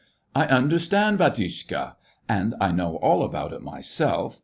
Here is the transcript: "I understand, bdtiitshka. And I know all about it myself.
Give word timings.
"I 0.43 0.47
understand, 0.47 1.19
bdtiitshka. 1.19 1.93
And 2.27 2.55
I 2.59 2.71
know 2.71 2.95
all 2.95 3.21
about 3.23 3.53
it 3.53 3.61
myself. 3.61 4.39